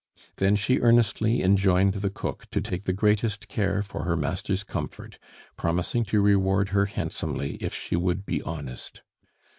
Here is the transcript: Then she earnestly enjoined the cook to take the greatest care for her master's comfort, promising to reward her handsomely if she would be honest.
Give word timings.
Then 0.37 0.55
she 0.55 0.79
earnestly 0.79 1.43
enjoined 1.43 1.93
the 1.93 2.09
cook 2.09 2.49
to 2.49 2.59
take 2.59 2.85
the 2.85 2.91
greatest 2.91 3.47
care 3.47 3.83
for 3.83 4.03
her 4.03 4.15
master's 4.17 4.63
comfort, 4.63 5.19
promising 5.57 6.05
to 6.05 6.21
reward 6.21 6.69
her 6.69 6.87
handsomely 6.87 7.57
if 7.57 7.71
she 7.71 7.95
would 7.95 8.25
be 8.25 8.41
honest. 8.41 9.03